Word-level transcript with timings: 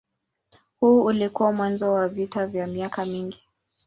Huu 0.79 1.01
ulikuwa 1.05 1.51
mwanzo 1.53 1.93
wa 1.93 2.07
vita 2.09 2.47
vya 2.47 2.67
miaka 2.67 3.05
mingi. 3.05 3.43